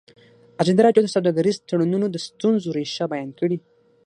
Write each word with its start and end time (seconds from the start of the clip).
ازادي 0.61 0.81
راډیو 0.87 1.03
د 1.05 1.09
سوداګریز 1.15 1.57
تړونونه 1.69 2.07
د 2.09 2.17
ستونزو 2.27 2.69
رېښه 2.77 3.05
بیان 3.13 3.29
کړې. 3.39 3.57